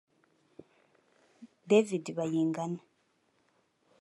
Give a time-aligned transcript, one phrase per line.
[1.69, 2.81] David Bayingana